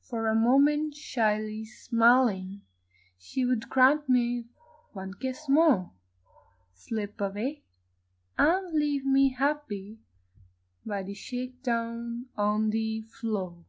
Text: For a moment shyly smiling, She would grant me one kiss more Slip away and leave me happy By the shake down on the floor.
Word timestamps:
For 0.00 0.28
a 0.28 0.34
moment 0.34 0.94
shyly 0.94 1.66
smiling, 1.66 2.62
She 3.18 3.44
would 3.44 3.68
grant 3.68 4.08
me 4.08 4.46
one 4.94 5.12
kiss 5.12 5.46
more 5.46 5.92
Slip 6.72 7.20
away 7.20 7.62
and 8.38 8.72
leave 8.72 9.04
me 9.04 9.34
happy 9.34 9.98
By 10.86 11.02
the 11.02 11.12
shake 11.12 11.62
down 11.62 12.30
on 12.34 12.70
the 12.70 13.02
floor. 13.02 13.66